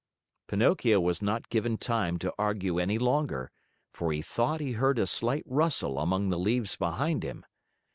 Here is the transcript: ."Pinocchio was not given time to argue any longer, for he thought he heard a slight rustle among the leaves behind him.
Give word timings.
."Pinocchio 0.47 0.99
was 0.99 1.21
not 1.21 1.47
given 1.49 1.77
time 1.77 2.17
to 2.17 2.33
argue 2.39 2.79
any 2.79 2.97
longer, 2.97 3.51
for 3.93 4.11
he 4.11 4.23
thought 4.23 4.59
he 4.59 4.71
heard 4.71 4.97
a 4.97 5.05
slight 5.05 5.43
rustle 5.45 5.99
among 5.99 6.29
the 6.29 6.39
leaves 6.39 6.75
behind 6.75 7.21
him. 7.21 7.45